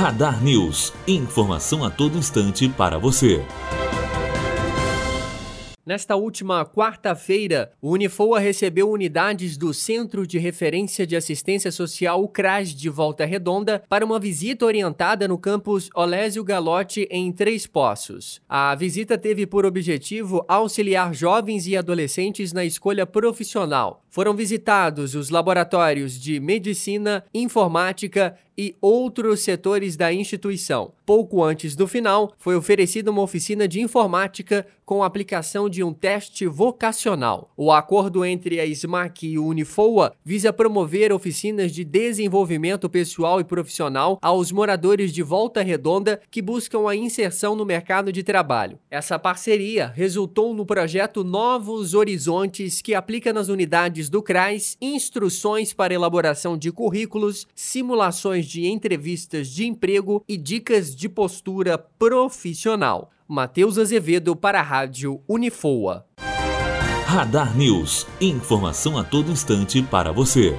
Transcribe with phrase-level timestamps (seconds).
[0.00, 0.94] Radar News.
[1.06, 3.44] Informação a todo instante para você.
[5.84, 12.28] Nesta última quarta-feira, o Unifoa recebeu unidades do Centro de Referência de Assistência Social, o
[12.28, 18.40] CRAS, de Volta Redonda, para uma visita orientada no campus Olésio Galotti, em Três Poços.
[18.48, 24.02] A visita teve por objetivo auxiliar jovens e adolescentes na escolha profissional.
[24.08, 30.92] Foram visitados os laboratórios de medicina, informática e outros setores da instituição.
[31.06, 36.46] Pouco antes do final, foi oferecida uma oficina de informática com aplicação de um teste
[36.46, 37.50] vocacional.
[37.56, 43.44] O acordo entre a SMAC e o Unifoa visa promover oficinas de desenvolvimento pessoal e
[43.44, 48.80] profissional aos moradores de Volta Redonda que buscam a inserção no mercado de trabalho.
[48.90, 55.94] Essa parceria resultou no projeto Novos Horizontes, que aplica nas unidades do CRAS instruções para
[55.94, 63.10] elaboração de currículos, simulações de entrevistas de emprego e dicas de postura profissional.
[63.28, 66.04] Matheus Azevedo para a Rádio Unifoa.
[67.06, 68.06] Radar News.
[68.20, 70.58] Informação a todo instante para você.